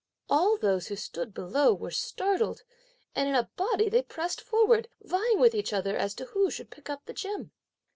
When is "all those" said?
0.31-0.87